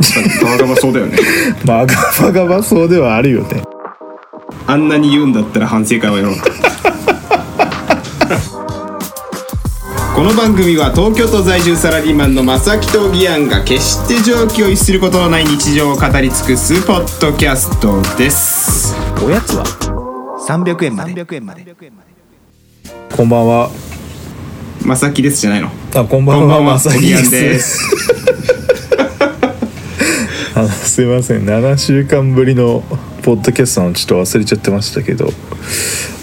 [0.00, 1.18] ガバガバそうだよね。
[1.64, 3.62] まあガバガバそうではあるよね。
[4.66, 6.34] あんなに言うんだったら反省会をやろう
[10.14, 18.94] この番組は東京都在住サラリーマンの正木とギアンが決して常軌を逸することのない日常を語り尽くすポッドキャストです。
[19.24, 19.64] おやつは
[20.46, 21.04] ？300円ま
[21.54, 21.64] で。
[23.16, 23.70] こんばんは。
[24.84, 25.70] 正木ですじゃないの。
[25.94, 27.80] あこんばんはこんばんはまさきおぎやんです
[30.60, 31.46] あのすいません。
[31.46, 32.82] 7週間ぶりの
[33.22, 35.30] ポッドキャストのちょっと忘れちゃってましたけど。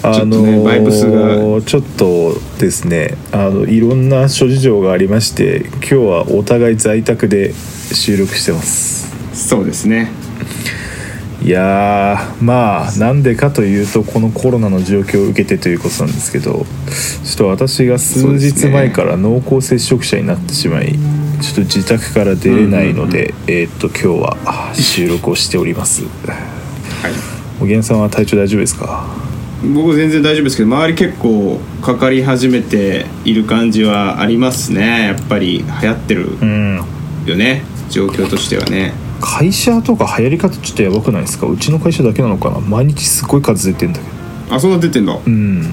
[0.03, 3.17] あちょっとのちょっとですね。
[3.31, 7.51] あのいろんな諸事情がありまして今日はお互い在宅で
[7.91, 9.11] 収録してます。
[9.33, 10.11] そうですね。
[11.41, 16.65] いやーまあなんでかというとこのコロナの状況を受けてということなんですけど
[17.23, 20.95] ちょっと私が数日前から濃厚接触者になってしまい、
[21.41, 26.03] ちょっと自宅から出れないので、えーっと今日はあ収録をしております。
[26.03, 26.07] はい。
[27.61, 29.07] おげんさんは体調大丈夫ですか？
[29.73, 35.05] 僕全然大丈夫ですけど周り結構かかり始めている感じはありますね。
[35.07, 36.81] やっぱり流行ってるうん。
[37.25, 37.63] よね。
[37.89, 38.93] 状況としてはね。
[39.19, 41.47] 会社とか流行り方ちょっとやばくないですか？
[41.47, 42.59] うちの会社だけなのかな？
[42.59, 44.05] 毎日すごい数出てんだけ
[44.49, 44.55] ど。
[44.55, 45.13] あそんな出てんだ。
[45.13, 45.63] うん。
[45.63, 45.69] こ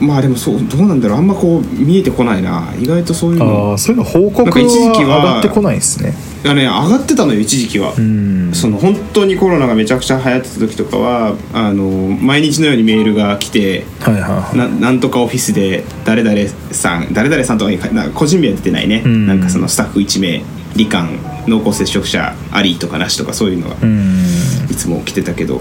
[0.00, 2.72] まあでもそうどうなんだろうあんまこう見えてこないな。
[2.80, 3.72] 意外とそういうあの。
[3.74, 6.14] あそういうの報告はは上がってこないですね。
[6.44, 8.52] いやね上がってたのよ一時期は、うん。
[8.54, 14.56] その本当にコロナがめちゃくちゃ流行ってた時とかはあの毎日のようにメールが来てはいはいはい。
[14.56, 19.26] ななんとかオフィスで誰々さん誰々さんとか個人名は出てないね、うん。
[19.26, 20.42] なんかそのスタッフ1名
[20.74, 24.24] 罹患濃厚接触者ありとかなしとかそういうのがうん。
[24.70, 25.60] いつも来てたけど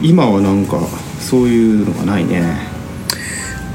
[0.00, 0.78] 今はなんか
[1.20, 2.73] そういうのがないね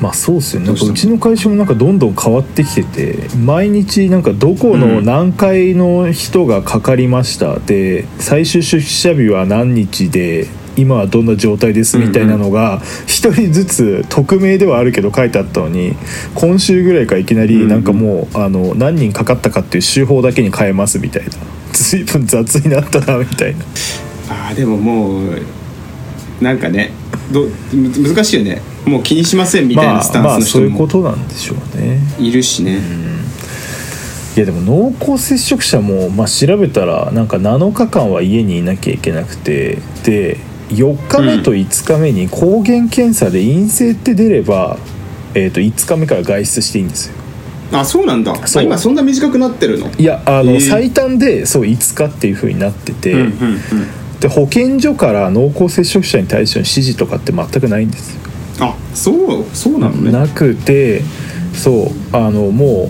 [0.02, 0.67] まあそうっすよね。
[0.67, 15.95] どうちの会社もなんかどんどん変わってきてて毎日なんかどこのうん何階の人がかかりました、で最終出社日は何日で今はどんな状態ですみたいなのが一人ずつ匿名ではあるけど書いてあったのに
[16.36, 21.32] 今週ぐらいからいきなりなんかもうあの何人かかったかっていう週報だけに変えますみたいな。
[21.73, 23.65] 随分雑になったなみたいな。
[24.30, 25.42] あーでももう
[26.42, 26.92] なんかね
[27.31, 28.61] どむ難しいよね。
[28.85, 30.65] もう気にしませんみたいまあなスタまあンスの人も。
[30.65, 31.99] そういうことなんでしょうね。
[32.19, 32.79] いるしね、
[34.35, 40.37] いやでも濃厚接触者も、まあ、調べたらなんか7日間は家にいなきゃいけなくてで
[40.69, 44.77] 4日目と5日目に抗原検査で陰性って出れば、
[45.33, 47.15] えー、と5日目から外出していいんですよ。
[47.71, 48.47] あそうなんだ。
[48.47, 48.63] そう。
[48.63, 49.91] あ今そんな短くなってるの？
[49.97, 53.29] いやあの、最短でそう5日っていう風になってて、うんうんうん
[54.19, 58.21] で保健所から濃厚接触者に対しての指示とかって全くないんですよ。
[58.61, 60.11] あそうそうなのね。
[60.11, 61.02] なくて
[61.53, 62.89] そうあのも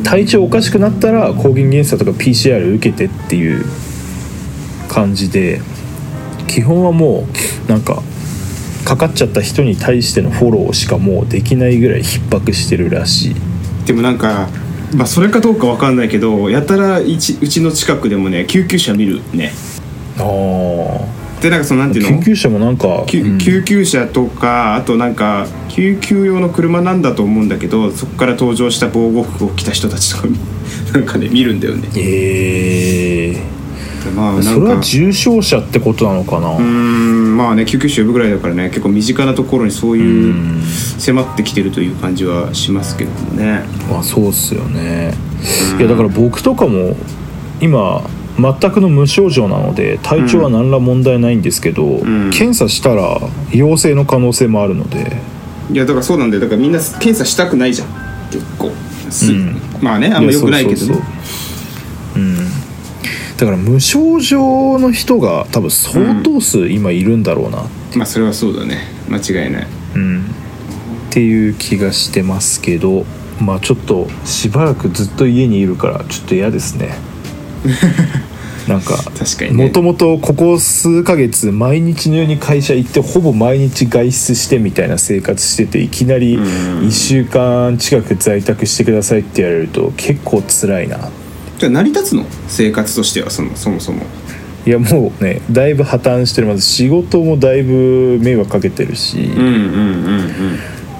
[0.00, 3.64] う体調おかしくなったら抗原検査とか PCR 受けてっていう
[4.88, 5.60] 感じで
[6.48, 7.26] 基本はも
[7.66, 8.02] うなんか
[8.84, 13.34] かかっちゃった人に対してのフォローしかもうできないぐらい逼迫してるらしい。
[13.86, 14.48] でもなんか
[14.94, 19.52] まあそれかどうかわかんないけどやたらうちの近くでもね救急車見るね
[20.16, 22.18] でなんかそのなんていうの？
[22.18, 30.28] 救急車もなんか、救急車とかあとなんか救急用の車なんだと思うんだけどそこから登場した防護服を着た人たちとか
[30.94, 31.88] なんかね見るんだよね。
[31.96, 33.52] ええ
[34.14, 34.50] まあなんか。
[34.52, 40.62] それは重症者ってことなのかな、うーんまあね救急車呼ぶぐらいだからね結構身近なところにそういううん。
[40.98, 43.62] 迫ってきてるという感じはしますけどもね。
[43.90, 45.14] まあそうっすよね。
[45.78, 46.96] いやだから僕とかも
[47.60, 48.02] 今
[48.38, 52.30] 全くの無症状なので体調は何ら問題ないんですけど、ん。
[52.30, 53.18] 検査したら
[53.52, 55.16] 陽性の可能性もあるので。
[55.70, 56.40] いやだからそうなんだよ。
[56.40, 57.88] だからみんな検査したくないじゃん。
[58.30, 58.70] 結構。
[59.10, 59.60] す、うん。
[59.80, 60.92] まあねあんま良くないけどね。
[60.92, 61.02] うそうそ
[62.20, 62.22] う。
[62.22, 62.36] うん。
[63.36, 67.64] だから無症状の人が多分相当数今いるんだろうな、
[67.96, 68.78] まあそれはそうだね。
[69.08, 69.66] 間違いない。
[69.96, 70.24] うん。
[71.12, 73.04] っていう気がしてますけど
[73.38, 76.96] まあちょっとしばらくずっと家にいるからちょっと嫌ですね
[78.68, 79.64] なんか確かにね。
[79.66, 86.44] もともとここ数ヶ月毎日のように会社行ってほぼ毎日外出してみたいな生活してていきなりうん
[86.86, 91.10] 1週間近く在宅してくださいって言われると結構辛いな。
[91.58, 92.24] じゃあ成り立つの？
[92.48, 94.02] 生活としてはそのそもそも。
[94.64, 100.58] いやもうねだいぶ破綻してるまず仕事もだいぶ迷惑かけてるし、うんうんうんうん。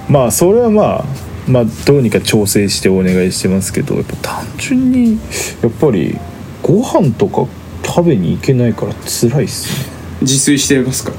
[0.09, 1.05] まあそれはまあ
[1.47, 5.19] まあどうにか調整してお願いしてますけどやっぱ単純に
[5.63, 6.19] やっぱり
[6.63, 7.47] ご飯とか
[7.85, 9.93] 食べに行けないから辛いっすね。
[10.23, 11.13] 自炊してますか？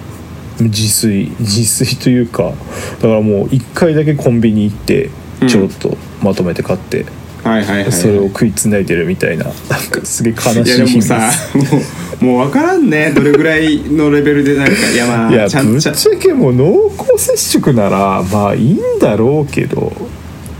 [0.60, 1.32] 自炊。
[1.40, 2.54] 自炊というか
[3.02, 5.10] だからもう1回だけコンビニ行って
[5.42, 5.48] うん。
[5.48, 7.06] ちょろっとまとめて買って
[7.44, 9.44] はいはいはいそれを食いつないでるみたいな。
[9.46, 11.64] なんかすげえ悲いしい日々やでもさも
[12.22, 13.12] うもう分からんね。
[13.14, 19.92] どれぐらいのレベルでなんかいやまあいやぶっちゃけもう濃厚接触ならまあいいんだろうけど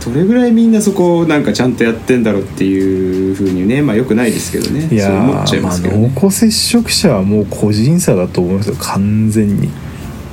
[0.04, 4.88] どれぐらいみんなそこをなんかちゃんとやってんだろうっていうふうにねまあよくないですけどね。
[4.92, 6.12] いや思っちゃいーますけど、ね。
[6.14, 9.68] 濃厚接触者はもう個人差だと思いますよ完全に。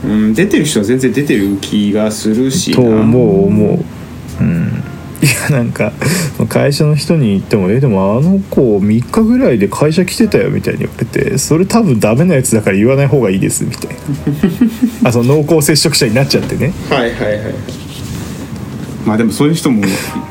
[0.04, 2.72] うん、出てる人は全然出てる気がするし。
[2.72, 3.86] なと思う思う。
[4.42, 4.84] うん。
[5.22, 5.94] いやなんか
[6.50, 13.96] 会社の人に言っても「えでもあの子3日ぐらいで会社来てたよ」みたいに言われて「それ多分ダメなやつだから言わない方がいいです」みたいな。
[15.10, 16.74] あその濃厚接触者になっちゃってね。
[16.90, 17.81] はいはいはい
[19.06, 19.84] まあでもそういう人も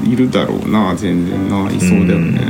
[0.05, 2.40] いるだろうな全然ないそうだよね。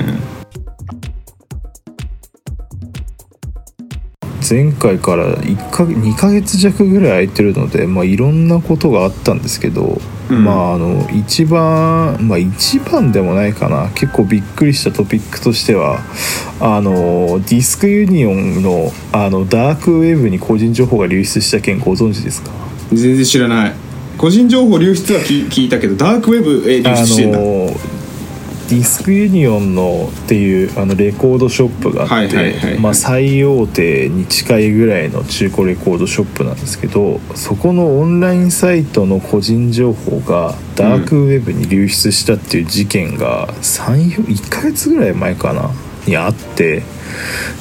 [4.49, 10.45] 前回から1か2ヶ月弱ぐらい空いてるので、まあ、いろんなことがあったんですけど、うん。
[10.45, 13.91] まああの一番まあ一番でもないかな。
[13.95, 16.01] 結構びっくりしたトピックとしては
[16.61, 16.93] あの
[17.49, 22.51] ディスクユニオンのあのダークウェブに個人情報が流出した件ご存知ですか？
[22.93, 23.73] 全然知らない
[24.21, 27.39] 個人情報流出は聞聞いたけどダークウェブへ流あ出してんだ。
[27.39, 27.45] の
[28.69, 45.71] ディスクユニオンのっていうあのレコードショップがあって、最大手に近いぐらいの中古レコードショップなんですけどそこのオンラインサイトの個人情報がダークウェブに流出したっていう事件が1ヶ月ぐらい前かな
[46.07, 46.83] にあって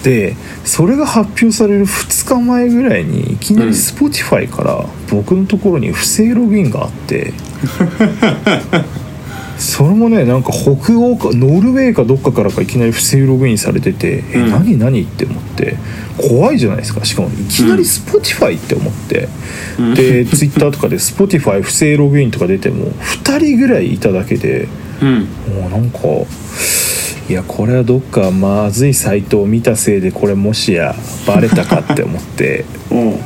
[0.04, 7.34] でそれが発表される2日前ぐらいにいきなり Spotify から僕のところに不正ログインがあって。
[9.60, 14.52] それもねなんか北欧かノルウェーかどっかからかいきなり不正ログインされてて「えうん。
[14.52, 15.76] 何何?」って思って
[16.18, 17.04] 怖いじゃないですか。
[17.04, 19.28] しかもいきなり Spotify って思って、
[19.78, 19.94] うん。
[19.96, 22.92] で Twitter とかで Spotify 不正ログインとか出ても
[23.26, 24.70] 2人ぐらいいただけで
[25.02, 25.28] うん。
[25.54, 26.00] もうなんか
[27.30, 30.96] いやこれはどっかまずいサイトを見たせいでこれもしや
[31.28, 33.18] バレたかって思ってお う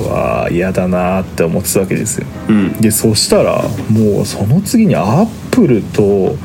[0.00, 2.26] うわあ嫌だなーって思ってたわけですよ。
[2.48, 2.72] うん。
[2.80, 6.36] でそしたらもうその次にアップルと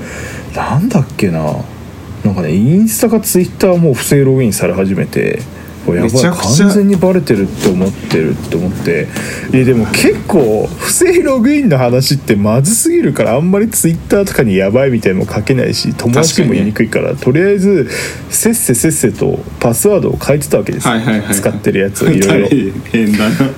[0.55, 1.55] なんだっけな。
[2.23, 5.39] なんかねインスタかツイッターも不正ログインされ始めて
[5.89, 6.23] これやばい。
[6.23, 9.07] 完全にバレてるって思ってるって思って。
[9.53, 17.89] えでも結構不正ログインの話ってまずすぎるからあんまりツイッターとかにやばいみたいも書けないし友達にも言いにくいから、とりあえず
[18.29, 20.87] せっせせっせとパスワードを変えてたわけです。
[20.87, 21.35] よ、はいはいはい。
[21.35, 22.49] 使ってるやつをいろいろ。
[22.49, 23.35] 大変だな。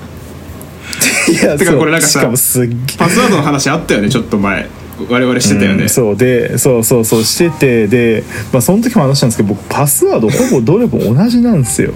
[1.29, 2.77] いやてかこれなんかさしかもすっげえ。
[2.97, 4.67] パスワードの話あったよねちょっと前。
[5.09, 6.15] 我々してたよね、うんそう。
[6.15, 11.93] でそうそうそうしててで、まあ、その時も話したんですけど僕パスワードほぼどれも同じなんですよ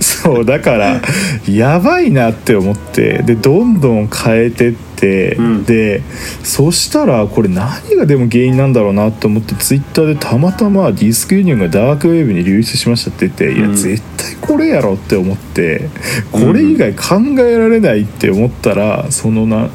[0.00, 1.00] そうだから
[1.48, 5.64] やばいなって思ってでどんどん変えてって、うん。
[5.64, 6.02] で
[6.42, 15.88] そしたらこれ何がでも原因なんだろうなと思ってツイッターでたまたまディスクユニオンがダークウェブに流出しましたって言って、いやうん絶対これやろって思って
[16.32, 19.70] これ以外考えられないって思ったらそのな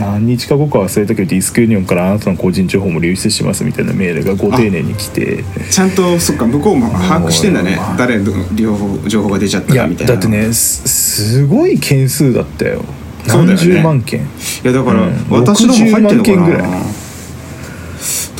[0.00, 5.44] 何日か後か忘れたけどディスクユニオンからあなたの個人情報も流出しますみたいなメールがご丁寧に来て。
[5.70, 7.78] ちゃんとそっか向こうも把握してんだね。
[7.98, 10.14] 誰の両方情報が出ちゃったいやかみたいな。
[10.14, 12.82] だってねすすごい件数だったよ。
[13.26, 14.20] 何十万件。
[14.20, 14.24] い
[14.64, 15.26] やだからうん。
[15.28, 16.62] 私のも入ってんのか60万件ぐらい。
[16.62, 16.68] な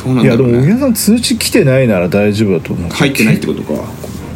[0.03, 2.89] どうなんいやでもだろうね皆さん通知来てないなら大丈夫だと思う。
[2.89, 3.73] 入ってないってことか。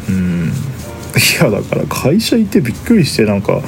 [0.08, 0.46] うん。
[0.48, 3.62] いやだから会社行ってびっくりしてなんか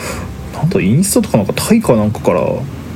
[0.55, 2.43] なんだインスタとかなんかタイかなんかから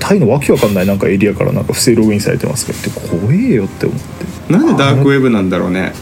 [0.04, 4.52] タイのわけわかんないなんかエリアからなんか不正ログインされてますかって怖えよって思って。
[4.52, 5.92] なんでダークウェブなんだろうね。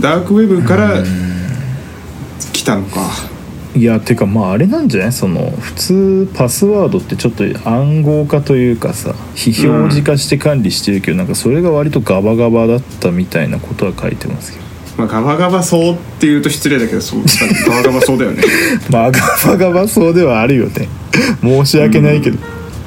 [0.00, 1.02] ダークウェブから
[2.54, 3.10] 来たのか。
[3.74, 5.12] いやてかまああれなんじゃない？
[5.12, 14.64] その普通パスワードってちょっと暗号化というかさ非表示化して管理してるけど、なんかそれが割とガバガバだったみたいなことは書いてますけど。
[14.98, 17.20] まあガバガバそうっていうと失礼だけどそう
[17.68, 18.42] ガバガバそうだよね。
[18.90, 20.88] まあガバガバそうではあるよね。
[21.42, 22.38] 申し訳ないけど、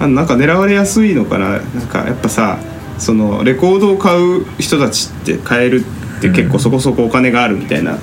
[0.03, 1.50] あなんか狙われやすいのかな。
[1.50, 2.60] なんかやっぱさ
[3.00, 5.83] そのレコードを買う人たちって買える
[6.17, 7.98] って結構そこそこお金があるみたいな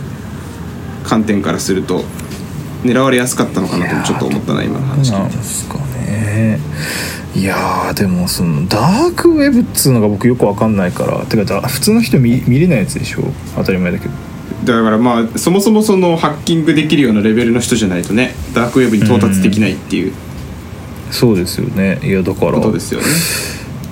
[1.04, 2.02] 観点からすると
[2.83, 5.37] 狙われやすかったのかなともちょっと思ったな今の話聞いて。
[5.37, 6.59] ですかね。
[7.35, 11.25] いやーでもそのダークウェブっつうのが僕よくわかんないから。
[11.26, 13.23] てかだ普通の人見見れないやつでしょ？
[13.57, 14.14] 当たり前だけど。
[14.64, 20.12] だからまあそもそもそのハッキングできるようなレベルの人じゃないとねダークウェブに到達できないっていう
[21.11, 21.99] そうですよね。
[22.02, 22.52] いやだから。
[22.52, 23.07] ことですよね。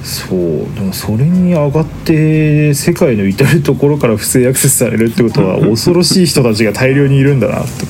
[0.03, 0.39] そう。
[0.75, 7.85] でもそれに上がって世界の至る所から不正アクセスされるってことは 恐ろしい人たちが大量にいるんだなって。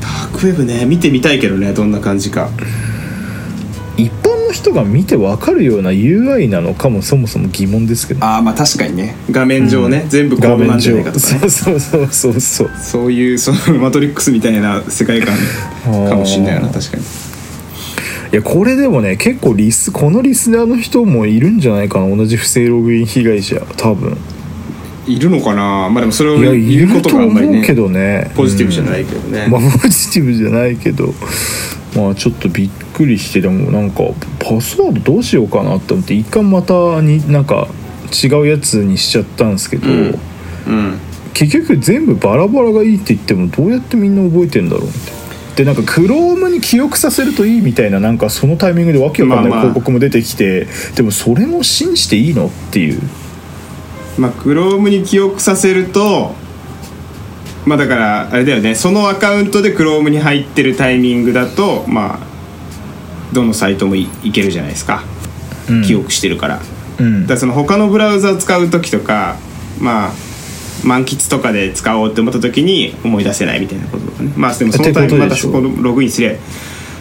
[0.00, 0.84] ダークウェブね。
[0.86, 1.72] 見てみたいけどね。
[1.72, 2.50] どんな感じか。
[3.96, 8.24] 一般の人が見て分かるような UI なのかもそもそも疑問ですけど。
[8.24, 9.14] ああまあ確かにね。
[9.30, 12.70] 画面上ね、全部こうなんじゃないかとか、ね、そうそうそうそうそう。
[12.82, 15.36] そういうそのマトリックスみたいな世界観
[16.08, 17.04] かもしれないよな確かに
[18.32, 22.14] いやこれでもね結構リスこのリスナーの人もいるんじゃないかな。
[22.14, 24.16] 同じ不正ログイン被害者多分。
[25.06, 25.88] いるのかな？
[25.88, 31.14] まあでもそれをいやい言うこるととがあんまりね思うけどねポジティブじゃないけどね、まあポジティブじゃないけど。
[31.94, 34.02] まあちょっとびっくりしてでもなんか
[34.38, 37.68] パスワードどうしようかなって思って一回またになんか
[38.22, 40.20] 違うやつにしちゃったんですけど、うん。
[40.66, 40.98] うん。
[41.32, 45.15] 結局全部バラバラがいいって言ってもどうやってみんな覚えてんだろうみたいな。
[45.56, 49.70] でなんか Chrome に記憶させるといいみたいななんかそのタイミングでわけわかんないまあまあ。
[49.72, 53.00] 広告も出てきて、でもそれも信じていいのっていう。
[54.18, 56.34] まあ Chrome に記憶させると
[57.64, 58.74] まあだからあれだよね。
[58.74, 65.04] そのアカウントで Chrome に入ってるタイミングだとまあどのサイトもいいけるじゃないですか、
[65.70, 65.82] うん。
[65.82, 66.56] 記憶してるから。
[66.56, 66.66] だか
[67.00, 69.36] うんらその他のブラウザ使う時とか
[69.80, 70.25] まあ
[70.86, 74.32] 満喫とかで使おうって思った時に思い出せないみたいなこととかね。
[74.36, 76.34] まあでもそのタイミングまたそこのログインすりゃ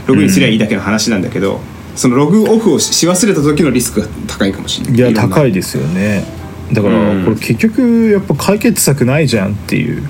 [0.08, 1.60] ログインすりゃいいだけの話なんだけど、
[1.96, 4.96] そのログオフをしし忘れた時のリスクが高いかもしれない。
[4.96, 6.26] いや高いですよね。
[6.74, 7.24] だからうん。
[7.26, 10.04] これ結局やっぱ解決策ないじゃんっていう。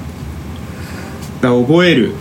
[1.41, 2.13] だ覚える。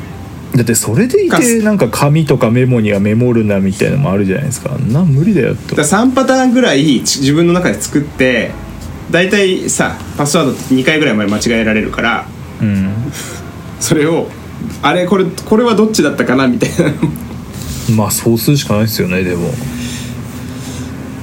[0.54, 4.62] だってそれでいかてなんか紙とかメモにはメモるなみたいなのもあるじゃないです。
[4.62, 8.52] かなん無理だよとだから3パターンぐらいち自分の中で作って
[9.10, 12.26] 大体さパスワード2回ぐらいまで間違えられるから
[12.60, 12.92] うん。
[13.80, 14.28] それを
[14.82, 16.90] あれこれこれはどっちだったかなみたいな。
[16.90, 16.94] の
[17.96, 19.50] まあそうするしかないですよねでも。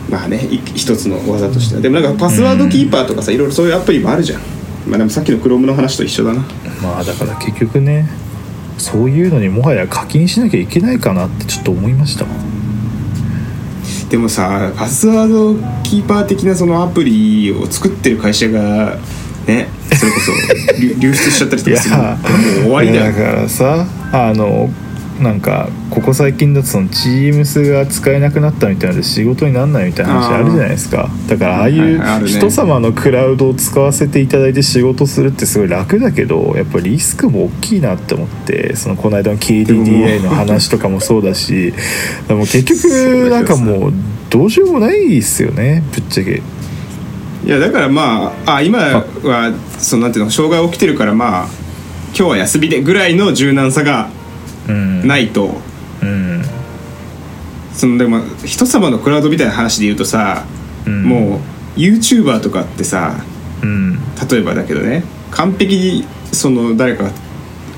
[0.09, 1.81] まあねい一つの技としては。
[1.81, 4.41] でもなんかパスワードキーパーとかさいろいろそういうアプリもあるじゃん。
[4.87, 6.43] まあでもさっきの Chrome の話と一緒だな。
[6.81, 8.07] まあだから結局ね
[8.77, 12.25] そういうのにもはや課金しなきゃいけないかなってちょっと思いました
[14.11, 18.97] でもさパスワードキーパー的なそのアプリを作ってる会社が
[19.47, 22.17] ねそれこそ流流出しちゃったりとかするのもう
[22.63, 23.13] 終わりだよ。
[23.13, 24.69] だからさあの
[25.21, 31.09] なんかここ最近だとその Teams が使えなくなったみたいで仕事にならないみたいな話あるじゃないですか。
[31.27, 41.73] だからああいはいう人様のクラウドを使わせていただいて仕事するってすごい楽だけどやっぱリスクも大きいなって思ってそのこの間の KDDI の話とかもそうだし
[42.27, 43.93] でも結局なんかもう
[44.29, 46.41] どうしようもないっすよねぶっちゃけ。
[47.43, 51.47] いやだからまああ今はそのなんていうの障害起きてるからまあ
[52.15, 54.20] 今日は休みでぐらいの柔軟さがうん
[54.67, 55.61] ないと、
[56.01, 56.43] うん。
[57.73, 60.45] そのでも人様のクラウドみたいな話で言うとさ、
[60.85, 61.03] うん。
[61.03, 61.41] も
[61.75, 63.15] う YouTuber とかってさ
[63.63, 63.99] うん。
[64.29, 67.11] 例えばだけどね完璧にその誰か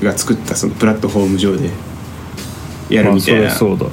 [0.02, 1.70] が作ったそのプラットフォーム上で
[2.90, 3.86] やるみたいな、りゃそうだ。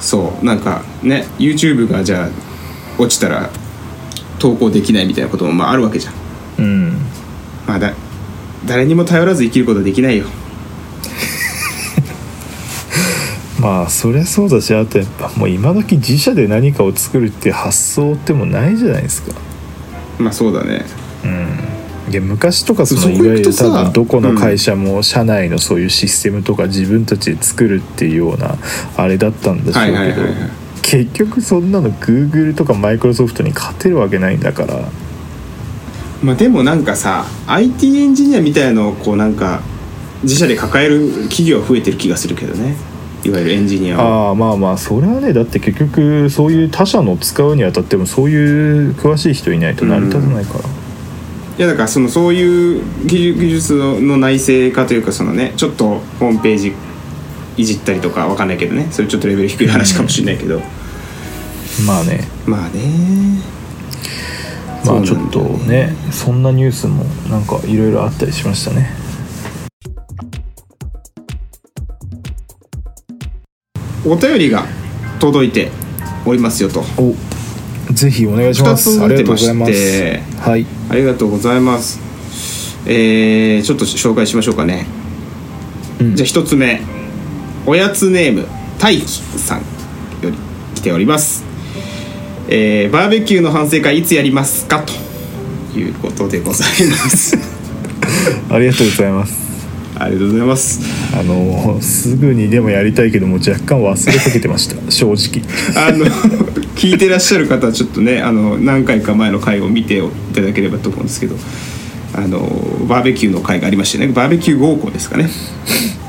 [0.00, 0.44] そう。
[0.44, 2.28] なんかね YouTube がじゃあ
[2.98, 3.50] 落ちたら
[4.38, 6.14] 投稿できないみたいなこともまああるわけじゃん。
[6.58, 6.98] うん。
[7.66, 7.94] まあだ
[8.66, 10.26] 誰にも頼らず生きることはできないよ
[13.62, 19.40] まあそりゃそうだしあとやっぱもう今時自社で何かを作るっていう発想ってもうないじゃないですか。
[20.18, 20.84] まあそうだね。
[22.10, 28.56] いや昔とかそのいわゆる多分どこの会社も社内のそういうシステムとか自分たちで作るっていうような
[28.96, 30.22] あれだったんでしょうけど、
[30.82, 34.80] 結局そんなの Google とかマイクロソフトに勝てるわけないんだから。
[36.22, 39.60] まあでもなんかさ IT エンジニアみたいのをこうなんか
[40.22, 42.76] 自社で抱える企業は増えてる気がするけどね
[43.24, 44.00] いわゆるエンジニアを。
[44.00, 45.32] ああまあまあそれはね。
[45.32, 48.36] だって結局そういう他社の使うにあたってもそうい
[48.90, 56.74] う詳しい人いないと成り立たないから、いやだからそのそういう技術技術の内製化というかそのねちょっとホームページ
[57.56, 58.88] いじったりとかわかんないけどね。
[58.90, 60.60] それちょっとレベル低い話かもしれないけど、
[61.86, 62.24] まあね。
[62.46, 63.42] まあね。
[64.84, 68.90] まあちょっとねそんなニュースもなんかいろいろあったりしましたね
[74.04, 74.66] お便りが
[75.20, 75.70] 届いて
[76.24, 76.84] おりますよと。
[76.98, 77.14] お
[77.92, 79.00] ぜひお願いします。
[79.02, 79.72] ありがとうございます。
[80.40, 80.66] はい。
[80.88, 82.00] ありがとうございます。
[82.86, 84.86] えー、ちょっと紹介しましょうかね。
[86.00, 86.16] うん。
[86.16, 86.80] じゃあ一つ目。
[87.64, 88.48] おやつネーム
[88.80, 89.06] 大輝
[89.38, 90.36] さんより
[90.74, 91.44] 来ております、
[92.48, 94.82] えーバーベキューの反省会いつやりますか？
[95.72, 97.36] ということでございます。
[98.50, 99.51] ありがとうございます
[99.98, 100.80] ありがとうございます。
[101.18, 104.76] あのすぐにでもやりたいけども若干忘れかけてました。
[104.90, 105.42] 正直。
[105.76, 106.06] あの
[106.76, 110.02] 聞いてらっしゃる方はちょっとねあの何回か前の回を見てい
[110.34, 111.36] ただければと思うんですけど
[112.14, 112.40] あの
[112.88, 115.28] バーベキューの回がありましてねバーベキュー合コンですかね。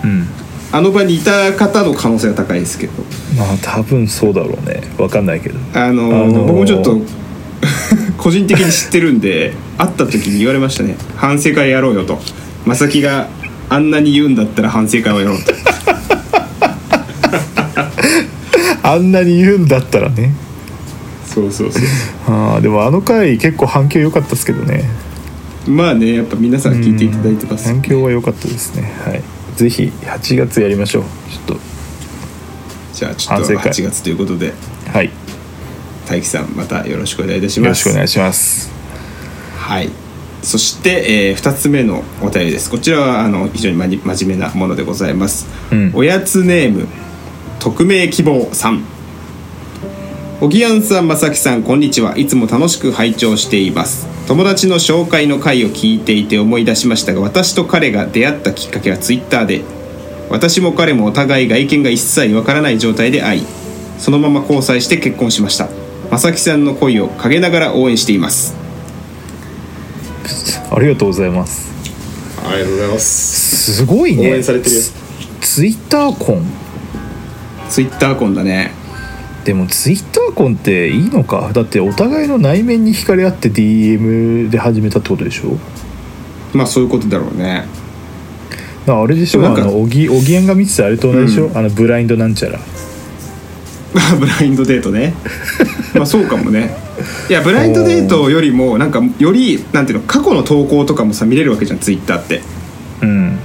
[0.04, 0.28] うん。
[0.72, 2.94] あの場にいた方の可能性が高いですけど。
[3.38, 4.82] まあ多分そうだろうね。
[4.98, 5.56] 分かんないけど。
[5.74, 7.00] あのーあのー僕もちょっと
[8.18, 10.96] 個人的に知ってるんで会った時に言われましたね。
[11.16, 12.20] 反省会やろうよと。
[12.66, 13.28] 正木が
[13.70, 15.54] あんなに言うんだったら反省会をやろうと。
[18.84, 20.32] あんなに言うんだったらね。
[21.26, 21.84] そうそうそう。
[22.28, 24.84] あーでもあの回結構反響良かったですけどね。
[25.68, 28.84] まあねやっぱ皆さん聞いていただいてます反響は良かったですね。
[29.06, 29.24] はい。
[29.56, 31.04] ぜひ8月やりましょう。
[31.48, 31.60] ちょっ
[32.94, 33.72] じゃあちょっと反省会。
[33.72, 34.54] 8月ということで。
[34.86, 35.06] とはい。
[35.06, 35.12] よ
[36.06, 37.70] 大樹さんまたよろしくお願いいたします。
[37.70, 38.72] ろしくお願いします。
[39.58, 40.03] はい
[40.44, 42.70] そして、え2つ目のお便りです。
[42.70, 45.92] こちらはあの非常にまに真面目なものでございます、うん。
[45.96, 46.88] おやつネーム
[47.60, 48.84] 匿名希望さん。
[50.42, 52.18] おぎやんさんまさきさんこんにちは。
[52.18, 54.08] いつも楽しく拝聴しています。
[54.28, 59.62] 友達の紹介の回を聞いていて思い出しましたが私と彼が出会ったきっかけはツイッターで。
[60.30, 63.46] 私も彼もお互い外見が一切わからない状態で会い
[64.00, 65.70] そのまま交際して結婚しました。
[66.14, 68.63] まさきさんの恋を陰ながら応援しています
[70.76, 71.72] ありがとうございます。
[72.44, 73.74] ありがとうございます。
[73.74, 74.32] すごいね。
[74.32, 74.82] 応援されてるよ。
[74.82, 74.92] ツ
[75.42, 76.44] ツイッター婚
[77.70, 78.72] ツイッター婚だね。
[79.46, 81.52] でもツイッター婚っていいのか？
[81.54, 85.58] だってお互いの内面に惹かれ合って DM で始めたってことでしょ？
[86.58, 87.66] まあそういうことだろうね。
[88.86, 89.42] だからあれでしょ？
[89.42, 92.60] あでもなんかのおぎおぎやんが見てたあれと同じでしょ、あのブラインドなんちゃら。
[94.20, 95.14] ブラインドデートね。
[95.94, 96.76] まあそうかもね
[97.30, 102.42] いやブラインドデートよりもなんかよりなんていうの過去の投稿とかもさ見れるわけじゃんツイッターって。
[103.02, 103.38] うん。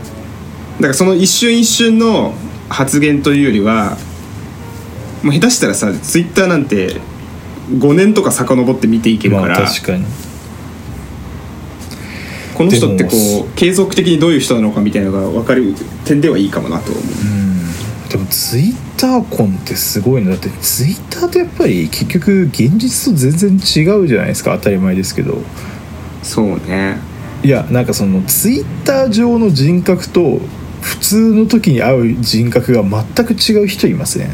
[0.76, 2.35] だからその一瞬一瞬の
[2.69, 3.97] 発言というよりは
[5.23, 7.00] もう下手したらさツイッターなんて
[7.71, 10.05] 5年とか遡って見ていけるまあから、確かに。
[12.55, 15.75] この人ってこでう継続的にどういう人なのかみたいなのが分かる
[16.05, 17.05] 点ではいいかもなと思う
[18.10, 20.30] でもツイッター婚ってすごいの。
[20.30, 24.56] だってツイッターってやっぱり結局現実と全然違うじゃないですか。
[24.56, 25.42] 当たり前ですけど。
[26.22, 26.96] そうね。
[27.42, 30.40] いやなんかそのツイッター上の人格と
[30.80, 34.30] 普通の時に会う人格が全く違う人いますね。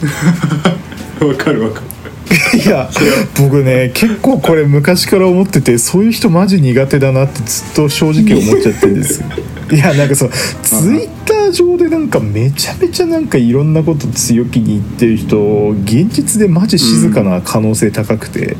[1.20, 1.86] わかるわかる。
[2.54, 2.88] いや
[3.36, 9.22] 僕ね結構これ昔から思っててそういう人マジ苦手だなってずっと正直思っちゃってるんです
[9.72, 10.30] いやなんかそう
[10.62, 11.19] ツイッ
[11.52, 18.56] 上でなんかめちゃめちゃなんかいろんなこと強気に言ってる人現実でマジ静かな可能性高くて、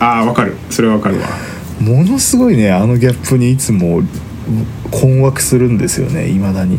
[0.00, 0.56] ああわかる。
[0.70, 1.28] それはわかるわ。
[1.80, 4.02] ものすごいねあのギャップにいつも
[4.90, 6.78] 困惑するんですよねいまだに。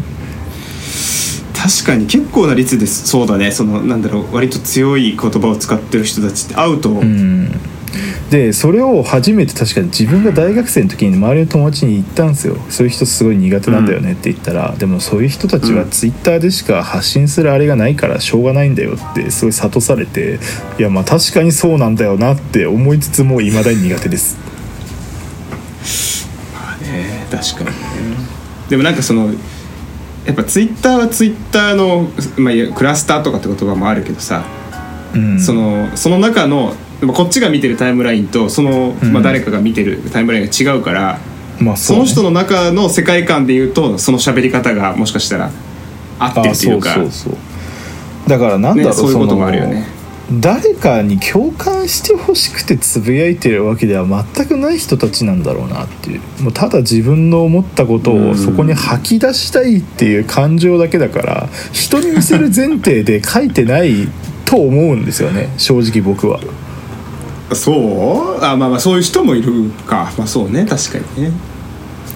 [1.56, 3.08] 確かに結構な率です。
[3.08, 3.52] そうだね。
[3.52, 7.52] そのなんだろう割と強い言葉を使ってる人たちって会うと、うん
[8.30, 12.58] でそれを初めて確かに自分が大学生の時に周りの友達に言ったんですよ。
[12.70, 20.40] そういう人すごい苦手なんだよねって言ったら、でもそういう人たちはツイッターでしか発信するあれがないからしょうがないんだよってすごい諭されて
[20.78, 24.38] いやまあ確かにそうなんだよなって思いつつもいまだに苦手です。
[26.82, 27.74] ね確かにね。
[28.70, 29.34] でもなんかその
[30.26, 34.44] やっぱツイッターはツイッターの、まあ、クラスターとかって言葉もあるけどさ、
[35.16, 35.40] うん。
[35.40, 36.76] そのその中のまあ
[37.08, 39.14] こっちが見てるタイムラインとその、うん。
[39.14, 41.20] まあ、誰かが見てるタイムラインが違うから、
[41.60, 45.52] まあその人の中の世界観で言うとその喋り方がもしかしたら
[46.20, 46.94] 合ってるっていうか。
[46.96, 47.38] そうそう
[48.28, 49.88] だからなんだろう、ね、そういうこともあるよね。
[50.32, 56.44] 誰かに共感してほしくてつぶやいてるわけでは全くない人たちなんだろうなっていう。
[56.44, 58.30] もうただ自分の思ったことうん。
[58.32, 64.08] をそこに吐き出したいっていう感情だけだから人に見せる前提で書いてない
[64.46, 66.40] と思うんですよね正直僕は。
[67.54, 68.44] そう？
[68.44, 70.12] あまあまあそういう人もいるか。
[70.18, 70.66] まあそうね。
[70.66, 71.32] 確かにね。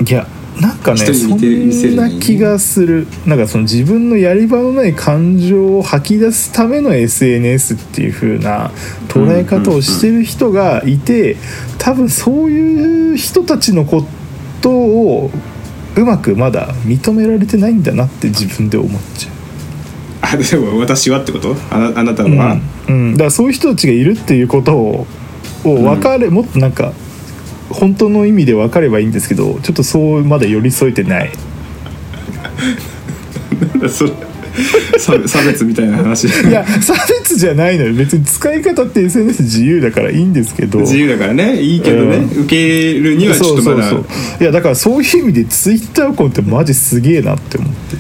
[0.08, 0.28] いや
[0.60, 3.08] なんかねそんな気がする。
[3.26, 8.72] なんかその自分のやり場のない感情を吐き出すための SNS っていう風な
[9.08, 11.38] 捉え方をしてる人がいて
[11.80, 14.06] 多分そういう人たちのこ
[14.62, 15.32] とを
[15.96, 19.34] うまくまだ認められてないんだなって自分で思っちゃう。
[20.22, 21.56] あでも私はってこと？
[21.69, 22.96] あなあなたは、うん。
[22.96, 25.08] うん、だからそういう人たちがいるっていうことを
[25.63, 26.93] を分かれ、もっとなんか
[27.69, 31.32] 本当の意味で分かればいいんですけどちょっとそうまだ寄り添えてない。
[33.60, 34.12] なんだそれ。
[34.99, 36.28] 差差別みたいな話。
[36.28, 37.93] いや差別じゃないのよ。
[37.93, 40.80] 別に使い方って SNS 自由だからいいんですけど。
[40.80, 41.60] 自由だからね。
[41.60, 42.43] いいけどね、うん。
[42.43, 43.89] 受けるにはちょっとまだ。
[43.89, 47.97] そうそうそういやだからそういう意味でツイッター婚ってマジすげえなって思って。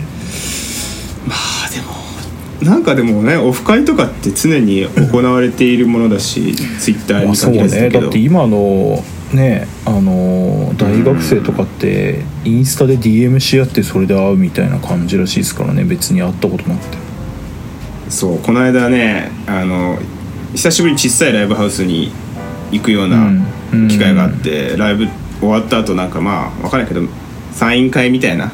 [1.29, 1.62] あでも
[2.63, 8.05] なんかでもねオフ会とかって常に行われているものだしツイッターに限らずだけど、ね。
[8.05, 15.83] だって今のねあの大学生とかってインスタで DM し合ってそれで会うみたいな感じらしいですからね。
[15.83, 16.97] 別に会ったことなくて。
[18.09, 18.39] そう。
[18.39, 19.97] この間ねあの
[20.53, 22.11] 久しぶりに小さいライブハウスに
[22.71, 23.87] 行くようなうん。
[23.87, 25.07] 機会があって、ライブ
[25.39, 27.07] 終わった後なんかまあ分からないけど
[27.51, 28.51] サイン会みたいなうん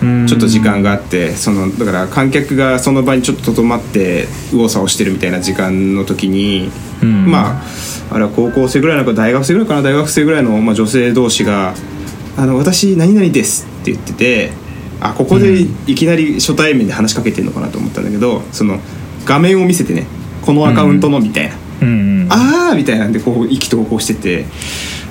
[0.00, 6.70] ちょっと時間があってそのだから観客がその場にちょっととどまって右往左往してるみたいな時間の時に、
[7.02, 7.30] うん。
[7.30, 7.62] まあ
[8.10, 11.74] あれは高校生ぐらいなのか大学生ぐらいかな大学生ぐらいの、まあ、女性同士が
[12.36, 14.52] 「あの私何々です」って言ってて
[15.00, 18.78] あここでいきなり初対面で話しかけてるのかなと思ったんだけどその
[19.24, 20.06] 画面を見せてね
[20.42, 21.54] このアカウントのみたいな。
[21.82, 21.88] うん。
[21.88, 21.92] う
[22.24, 22.26] ん。
[22.30, 24.44] あーみたいなんでこう意気投合してて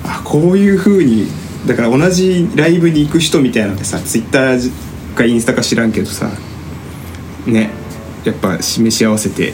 [0.03, 1.27] あこういう風に
[1.67, 4.71] だから同じライブに行く人みたいなのでさツイッター
[5.15, 6.29] かインスタか知らんけどさ
[7.45, 7.71] ね
[8.23, 9.53] やっぱ示し合わせて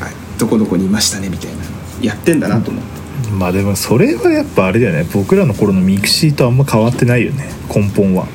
[0.00, 1.64] あどこどこにいましたねみたいな。
[2.02, 5.06] やってんだなと思って、まあでもそれはやっぱあれだよね。
[5.14, 7.48] 僕らの頃のミクシーとあんま変わってないよね。
[7.74, 8.26] 根本は。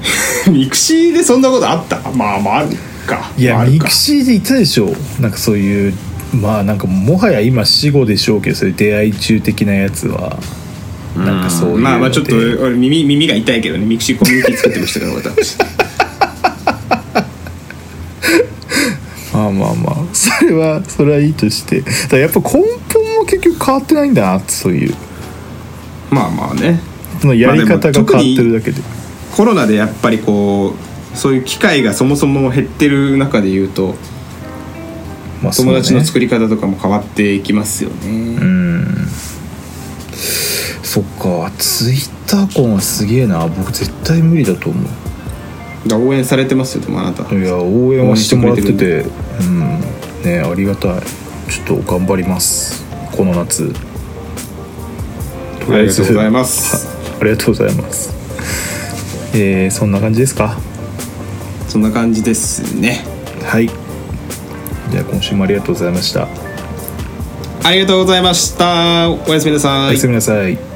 [0.50, 1.96] ミクシーでそんなことあった？
[2.12, 2.68] まあまあある
[3.06, 3.30] か。
[3.36, 4.94] いや、ミクシーでいたでしょ。
[5.20, 5.94] なんかそういう
[6.32, 10.38] まあなんかもはや今死語でしょうけどそういう出会い厨的なやつは
[11.16, 13.84] なんかそういうまあまあちょっと俺耳耳が痛いけどね。
[13.84, 15.58] ミクシーコミュニティ作ってましたから私。
[19.32, 19.96] まあまあまあ。
[20.12, 21.82] それはそれはいいとして。
[22.08, 22.62] だやっぱ根本
[23.18, 24.94] も結局変わってないんだなってそういう。
[26.10, 26.80] まあまあね。
[27.20, 28.80] そのやり方が変わってるだけで,、
[29.36, 30.74] コロナでやっぱりこ
[31.14, 33.94] うそういう機会がそもそも減ってる中で言うと
[35.42, 37.96] まあ友達の作り方とかも変わっていきますよね。
[38.06, 38.10] う
[38.44, 38.49] ん
[40.90, 43.46] そっかツイッター婚はすげえな。
[43.46, 46.08] 僕絶対無理だと思う。
[46.08, 47.32] 応援されてますよでもあなた。
[47.32, 48.72] いや応援はしてもらってて。
[48.72, 49.04] て
[49.40, 49.80] うん。
[50.24, 51.00] ねありがたい。
[51.48, 52.84] ちょっと頑張ります。
[53.12, 53.72] この夏。
[55.70, 56.88] ありがとうございます。
[57.20, 58.12] ありがとうございます。
[59.32, 60.58] えー、そんな感じですか？
[61.68, 63.04] そんな感じですね。
[63.44, 63.68] はい。
[64.90, 66.26] じゃあ今週もありがとうございました、
[67.62, 69.08] ありがとうございました。
[69.08, 69.90] おやすみなさい。
[69.90, 70.08] おやす。
[70.08, 70.69] みなさい